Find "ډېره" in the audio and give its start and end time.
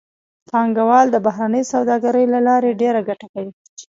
2.81-2.99